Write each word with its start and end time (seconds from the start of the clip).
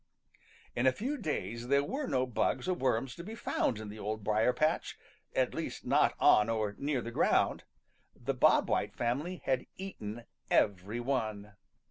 In 0.75 0.87
a 0.87 0.91
few 0.91 1.15
days 1.15 1.67
there 1.67 1.83
were 1.83 2.07
no 2.07 2.25
bugs 2.25 2.67
or 2.67 2.73
worms 2.73 3.13
to 3.13 3.23
be 3.23 3.35
found 3.35 3.77
in 3.77 3.89
the 3.89 3.99
Old 3.99 4.23
Briar 4.23 4.51
patch, 4.51 4.97
at 5.35 5.53
least 5.53 5.85
not 5.85 6.15
on 6.19 6.49
or 6.49 6.73
near 6.79 7.01
the 7.01 7.11
ground. 7.11 7.65
The 8.15 8.33
Bob 8.33 8.67
White 8.67 8.95
family 8.95 9.43
had 9.45 9.67
eaten 9.77 10.23
_every 10.49 10.99
one. 10.99 11.53